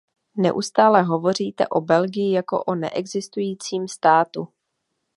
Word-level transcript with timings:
Neustále 0.37 1.03
hovoříte 1.03 1.67
o 1.67 1.81
Belgii 1.81 2.31
jako 2.33 2.63
o 2.63 2.75
neexistujícím 2.75 3.87
státu. 3.87 4.47